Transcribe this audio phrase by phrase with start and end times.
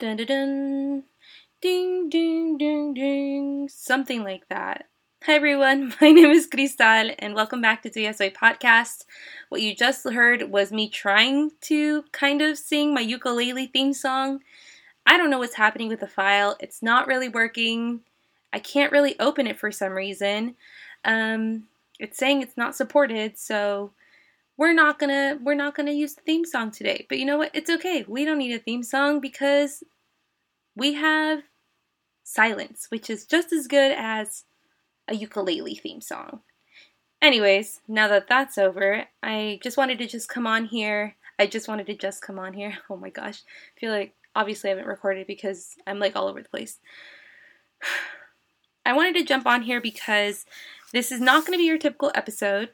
[0.00, 1.04] Dun dun dun.
[1.62, 3.68] Ding ding ding ding.
[3.68, 4.86] Something like that.
[5.22, 9.04] Hi everyone, my name is Cristal and welcome back to TSI Podcast.
[9.50, 14.40] What you just heard was me trying to kind of sing my ukulele theme song.
[15.06, 16.56] I don't know what's happening with the file.
[16.58, 18.00] It's not really working.
[18.52, 20.56] I can't really open it for some reason.
[21.04, 21.68] Um,
[22.00, 23.92] it's saying it's not supported, so
[24.56, 27.06] we're not gonna we're not gonna use the theme song today.
[27.08, 27.50] But you know what?
[27.54, 28.04] It's okay.
[28.06, 29.82] We don't need a theme song because
[30.76, 31.42] we have
[32.22, 34.44] silence, which is just as good as
[35.08, 36.40] a ukulele theme song.
[37.20, 41.16] Anyways, now that that's over, I just wanted to just come on here.
[41.38, 42.78] I just wanted to just come on here.
[42.90, 43.42] Oh my gosh.
[43.76, 46.78] I feel like obviously I haven't recorded because I'm like all over the place.
[48.86, 50.44] I wanted to jump on here because
[50.92, 52.70] this is not going to be your typical episode.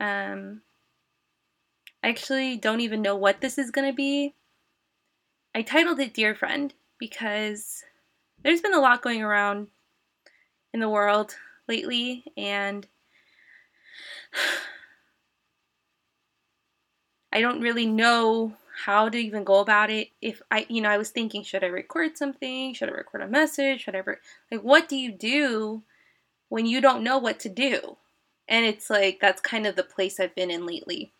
[0.00, 0.62] Um,
[2.06, 4.36] I actually don't even know what this is going to be.
[5.56, 7.82] I titled it Dear Friend because
[8.44, 9.66] there's been a lot going around
[10.72, 11.34] in the world
[11.66, 12.86] lately, and
[17.32, 18.54] I don't really know
[18.84, 20.10] how to even go about it.
[20.22, 22.72] If I, you know, I was thinking, should I record something?
[22.72, 23.80] Should I record a message?
[23.80, 25.82] Should like, what do you do
[26.50, 27.96] when you don't know what to do?
[28.46, 31.12] And it's like, that's kind of the place I've been in lately.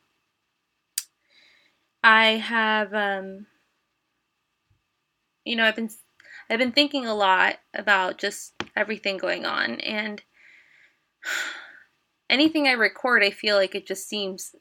[2.07, 3.47] I have, um,
[5.45, 5.91] you know, I've been,
[6.49, 10.23] I've been thinking a lot about just everything going on, and
[12.31, 14.55] anything I record, I feel like it just seems,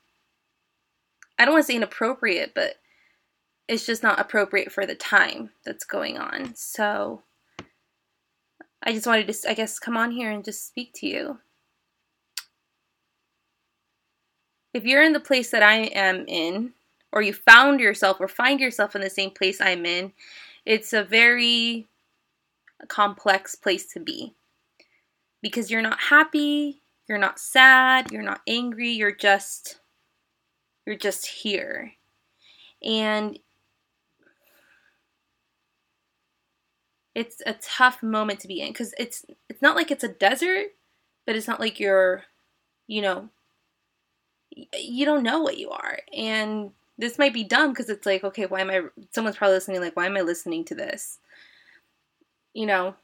[1.38, 2.78] I don't want to say inappropriate, but
[3.68, 6.56] it's just not appropriate for the time that's going on.
[6.56, 7.22] So,
[8.82, 11.38] I just wanted to, I guess, come on here and just speak to you.
[14.74, 16.74] If you're in the place that I am in,
[17.16, 20.12] or you found yourself or find yourself in the same place I'm in,
[20.66, 21.88] it's a very
[22.90, 24.34] complex place to be.
[25.42, 29.80] Because you're not happy, you're not sad, you're not angry, you're just
[30.86, 31.94] you're just here.
[32.84, 33.40] And
[37.16, 40.76] it's a tough moment to be in cuz it's it's not like it's a desert,
[41.26, 42.26] but it's not like you're
[42.88, 43.30] you know
[44.78, 48.46] you don't know what you are and this might be dumb because it's like, okay,
[48.46, 48.82] why am I?
[49.12, 51.20] Someone's probably listening, like, why am I listening to this?
[52.54, 52.96] You know,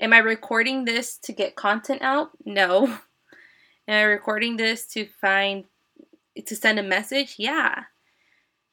[0.00, 2.30] am I recording this to get content out?
[2.44, 2.98] No.
[3.88, 5.64] Am I recording this to find,
[6.44, 7.36] to send a message?
[7.38, 7.84] Yeah.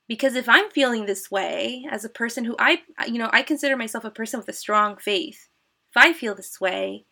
[0.09, 3.77] Because if I'm feeling this way as a person who I, you know, I consider
[3.77, 5.47] myself a person with a strong faith,
[5.89, 7.05] if I feel this way,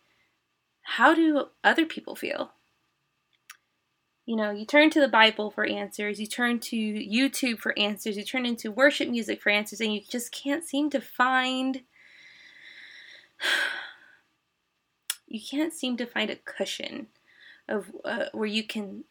[0.82, 2.52] how do other people feel?
[4.26, 8.16] You know, you turn to the Bible for answers, you turn to YouTube for answers,
[8.16, 11.82] you turn into worship music for answers, and you just can't seem to find.
[15.26, 17.08] You can't seem to find a cushion
[17.68, 19.02] of uh, where you can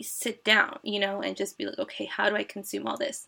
[0.00, 3.26] sit down, you know, and just be like, okay, how do I consume all this?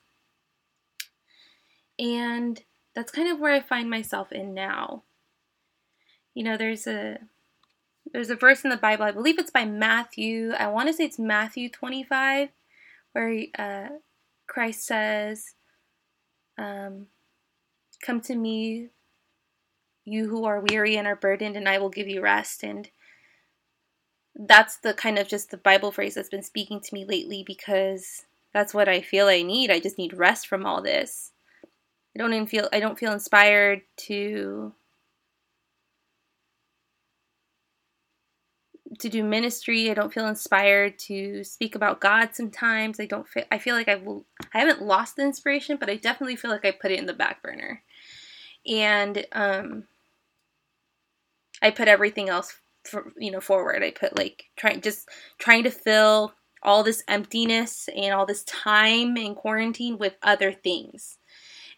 [1.99, 2.63] And
[2.95, 5.03] that's kind of where I find myself in now.
[6.35, 7.19] You know, there's a
[8.13, 10.53] there's a verse in the Bible, I believe it's by Matthew.
[10.53, 12.49] I want to say it's Matthew 25,
[13.13, 13.89] where uh,
[14.47, 15.55] Christ says,
[16.59, 17.07] um,
[18.03, 18.89] Come to me,
[20.05, 22.63] you who are weary and are burdened, and I will give you rest.
[22.63, 22.89] And
[24.35, 28.25] that's the kind of just the Bible phrase that's been speaking to me lately because
[28.53, 29.71] that's what I feel I need.
[29.71, 31.33] I just need rest from all this.
[32.15, 34.73] I don't even feel I don't feel inspired to
[39.01, 39.91] to do ministry.
[39.91, 43.01] I don't feel inspired to speak about God sometimes.
[43.01, 44.07] I don't feel I feel like I've
[44.55, 47.13] I haven't lost the inspiration, but I definitely feel like I put it in the
[47.13, 47.83] back burner.
[48.67, 49.85] And um
[51.63, 53.83] I put everything else for, you know forward.
[53.83, 55.09] I put like trying just
[55.39, 61.19] trying to fill all this emptiness and all this time in quarantine with other things.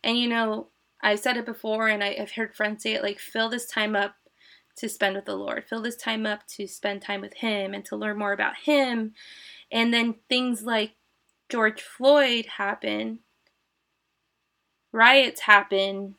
[0.03, 0.69] And you know,
[1.03, 3.95] I've said it before and I, have heard friends say it like fill this time
[3.95, 4.15] up
[4.79, 5.65] to spend with the Lord.
[5.69, 9.13] Fill this time up to spend time with Him and to learn more about Him.
[9.71, 10.93] And then things like
[11.49, 13.21] George Floyd happen,
[14.93, 16.17] riots happen,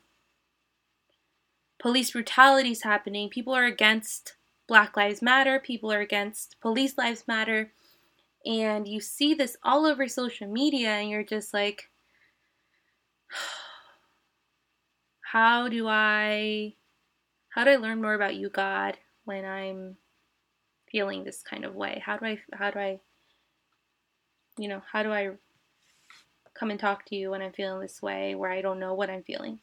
[1.78, 4.36] police brutality is happening, people are against
[4.66, 7.72] Black Lives Matter, people are against Police Lives Matter.
[8.46, 11.90] And you see this all over social media, and you're just like,
[15.32, 16.74] how do I
[17.50, 19.96] how do I learn more about you, God, when I'm
[20.90, 22.02] feeling this kind of way?
[22.04, 23.00] How do I, how do I,
[24.58, 25.30] you know, how do I
[26.54, 29.10] come and talk to you when I'm feeling this way where I don't know what
[29.10, 29.60] I'm feeling?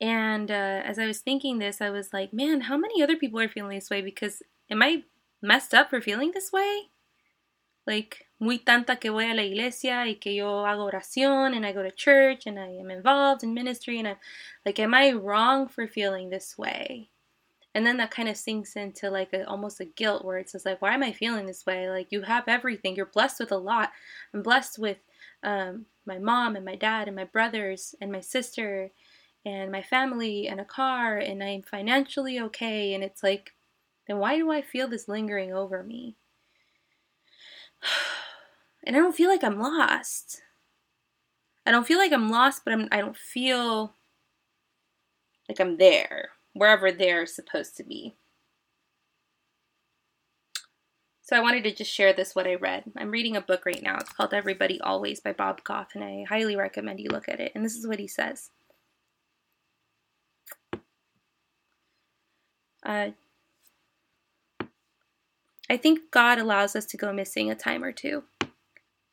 [0.00, 3.40] And uh, as I was thinking this, I was like, man, how many other people
[3.40, 4.02] are feeling this way?
[4.02, 5.04] Because am I
[5.40, 6.90] messed up for feeling this way?
[7.86, 11.72] Like, muy tanta que voy a la iglesia y que yo hago oración and I
[11.72, 14.16] go to church and I am involved in ministry and I'm
[14.66, 17.10] like am I wrong for feeling this way?
[17.74, 20.64] And then that kind of sinks into like a, almost a guilt where it's says
[20.64, 21.88] like why am I feeling this way?
[21.88, 22.96] Like you have everything.
[22.96, 23.92] You're blessed with a lot.
[24.32, 24.98] I'm blessed with
[25.42, 28.90] um, my mom and my dad and my brothers and my sister
[29.46, 33.52] and my family and a car and I'm financially okay and it's like
[34.06, 36.16] then why do I feel this lingering over me?
[38.84, 40.42] And I don't feel like I'm lost.
[41.66, 43.94] I don't feel like I'm lost, but I'm, I don't feel
[45.48, 48.16] like I'm there, wherever they're supposed to be.
[51.22, 52.84] So I wanted to just share this what I read.
[52.98, 53.96] I'm reading a book right now.
[53.96, 57.52] It's called Everybody Always by Bob Goff, and I highly recommend you look at it.
[57.54, 58.50] And this is what he says.
[62.84, 63.12] Uh,
[65.68, 68.24] I think God allows us to go missing a time or two.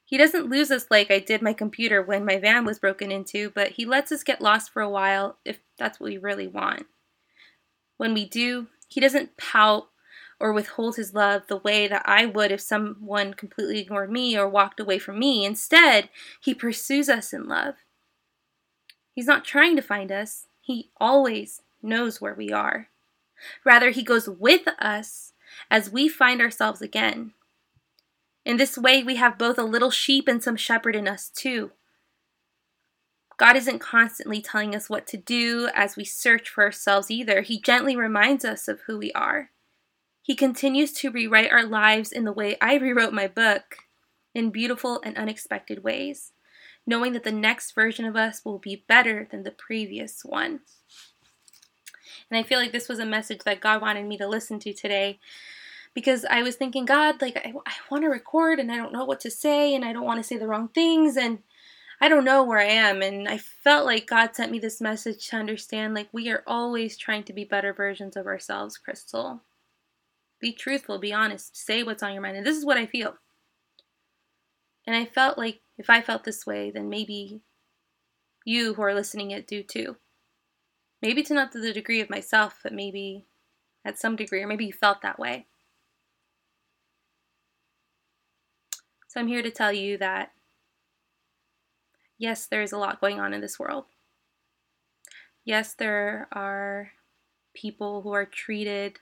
[0.04, 3.50] He doesn't lose us like I did my computer when my van was broken into,
[3.52, 6.88] but He lets us get lost for a while if that's what we really want.
[7.96, 9.88] When we do, He doesn't pout
[10.38, 14.50] or withhold His love the way that I would if someone completely ignored me or
[14.50, 15.46] walked away from me.
[15.46, 16.10] Instead,
[16.42, 17.76] He pursues us in love.
[19.14, 22.90] He's not trying to find us, He always knows where we are.
[23.64, 25.31] Rather, He goes with us
[25.70, 27.34] as we find ourselves again.
[28.46, 31.72] In this way, we have both a little sheep and some shepherd in us, too.
[33.38, 37.42] God isn't constantly telling us what to do as we search for ourselves either.
[37.42, 39.50] He gently reminds us of who we are.
[40.22, 43.78] He continues to rewrite our lives in the way I rewrote my book,
[44.36, 46.34] in beautiful and unexpected ways,
[46.86, 50.60] knowing that the next version of us will be better than the previous one.
[52.32, 54.74] And I feel like this was a message that God wanted me to listen to
[54.74, 55.20] today
[55.94, 59.04] because I was thinking, God, like, I, I want to record and I don't know
[59.04, 61.40] what to say and I don't want to say the wrong things and
[62.00, 63.02] I don't know where I am.
[63.02, 66.98] And I felt like God sent me this message to understand, like, we are always
[66.98, 69.42] trying to be better versions of ourselves, Cristal.
[70.40, 72.38] Be truthful, be honest, say what's on your mind.
[72.38, 73.16] And this is what I feel.
[74.88, 77.42] And I felt like if I felt this way, then maybe
[78.46, 79.98] you who are listening it do too.
[81.02, 83.26] Maybe to not to the degree of myself, but maybe
[83.84, 85.48] at some degree, or maybe you felt that way.
[89.08, 90.32] So I'm here to tell you that
[92.18, 93.86] yes, there is a lot going on in this world.
[95.44, 96.92] Yes, there are
[97.54, 99.00] people who are treated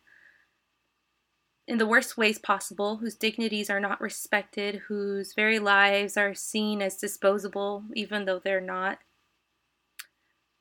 [1.67, 6.81] in the worst ways possible, whose dignities are not respected, whose very lives are seen
[6.81, 8.99] as disposable, even though they're not.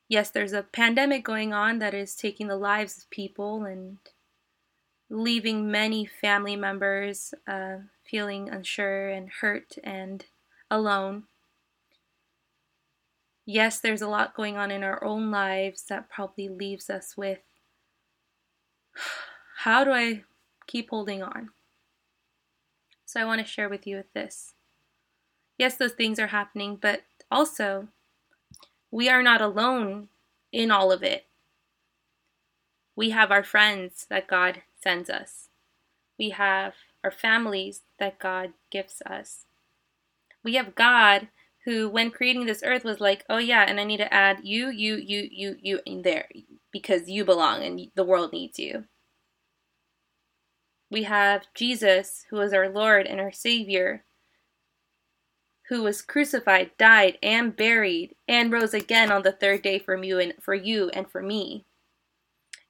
[0.09, 3.99] Yes, there's a pandemic going on that is taking the lives of people and
[5.11, 10.25] leaving many family members uh, feeling unsure and hurt and
[10.71, 11.25] alone.
[13.45, 17.41] Yes, there's a lot going on in our own lives that probably leaves us with
[19.59, 20.25] how do I
[20.67, 21.51] keep holding on?
[23.05, 24.55] So I want to share with you with this.
[25.59, 27.89] Yes, those things are happening, but also
[28.91, 30.09] we are not alone
[30.53, 31.27] in all of it.
[32.97, 35.49] We have our friends that God sends us.
[36.19, 39.45] We have our families that God gives us.
[40.43, 41.29] We have God
[41.65, 44.69] who, when creating this earth, was like, oh yeah, and I need to add you,
[44.71, 46.29] you, you, you, you in there
[46.73, 48.85] because you belong and the world needs you.
[50.91, 54.05] We have Jesus, who is our Lord and our Savior,
[55.69, 60.19] who was crucified, died, and buried, and rose again on the third day for you
[60.19, 61.65] and for you and for me.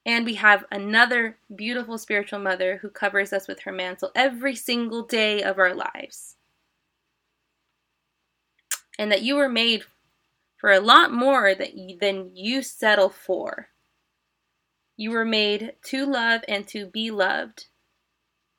[0.05, 5.03] And we have another beautiful spiritual mother who covers us with her mantle every single
[5.03, 6.37] day of our lives.
[8.99, 9.85] And that you were made
[10.57, 13.69] for a lot more than you settle for.
[14.97, 17.67] You were made to love and to be loved.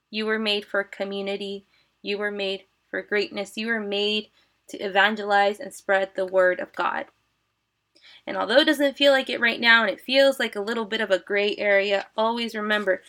[0.09, 1.65] You were made for community.
[2.01, 3.57] You were made for greatness.
[3.57, 4.29] You were made
[4.69, 7.05] to evangelize and spread the word of God.
[8.25, 10.85] And although it doesn't feel like it right now and it feels like a little
[10.85, 13.01] bit of a gray area, always remember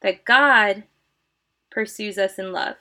[0.00, 0.84] that God
[1.70, 2.76] pursues us in love.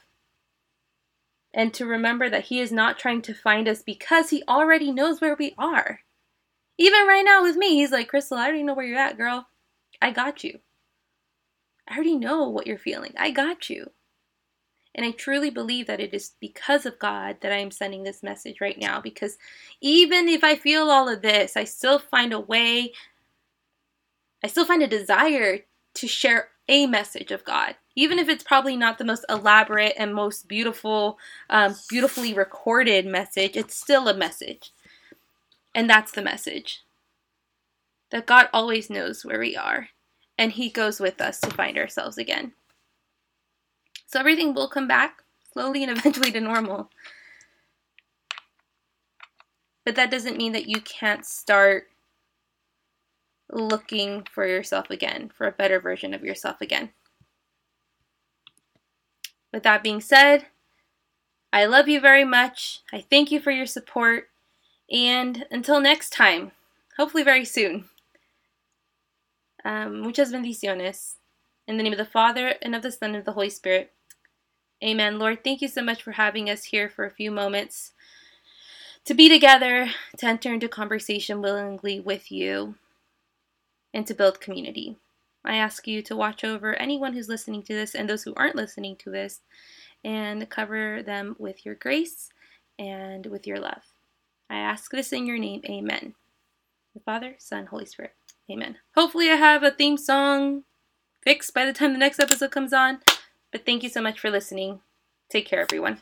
[1.53, 5.19] And to remember that He is not trying to find us because He already knows
[5.19, 5.99] where we are.
[6.77, 9.47] Even right now with me, He's like, Cristal, I already know where you're at, girl.
[10.01, 10.59] I got you.
[11.87, 13.13] I already know what you're feeling.
[13.17, 13.91] I got you.
[14.93, 18.21] And I truly believe that it is because of God that I am sending this
[18.21, 18.99] message right now.
[18.99, 19.37] Because
[19.79, 22.91] even if I feel all of this, I still find a way
[24.43, 25.59] I still find a desire
[25.93, 30.15] to share a message of God, even if it's probably not the most elaborate and
[30.15, 31.19] most beautiful,
[31.49, 33.55] um, beautifully recorded message.
[33.55, 34.71] It's still a message,
[35.75, 36.83] and that's the message
[38.09, 39.89] that God always knows where we are,
[40.37, 42.53] and He goes with us to find ourselves again.
[44.11, 46.89] So everything will come back slowly and eventually to normal.
[49.85, 51.85] But that doesn't mean that you can't start
[53.49, 56.91] looking for yourself again, for a better version of yourself again.
[59.53, 60.45] With that being said,
[61.51, 62.81] I love you very much.
[62.93, 64.29] I thank you for your support.
[64.89, 66.51] And until next time,
[66.97, 67.85] hopefully very soon.
[69.63, 71.15] Um, muchas bendiciones.
[71.67, 73.91] In the name of the Father, and of the Son, and of the Holy Spirit.
[74.83, 75.19] Amen.
[75.19, 77.91] Lord, thank you so much for having us here for a few moments
[79.05, 82.75] to be together, to enter into conversation willingly with you,
[83.93, 84.97] and to build community.
[85.43, 88.55] I ask you to watch over anyone who's listening to this and those who aren't
[88.55, 89.41] listening to this
[90.03, 92.29] and cover them with your grace
[92.77, 93.83] and with your love.
[94.49, 95.61] I ask this in your name.
[95.65, 96.15] Amen.
[96.93, 98.13] The Father, Son, Holy Spirit.
[98.51, 98.77] Amen.
[98.95, 100.63] Hopefully, I have a theme song
[101.23, 102.99] fixed by the time the next episode comes on.
[103.51, 104.81] But thank you so much for listening.
[105.29, 105.99] Take care, everyone.